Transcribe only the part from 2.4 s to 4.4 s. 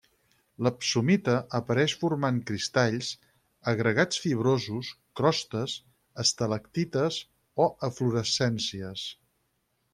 cristalls, agregats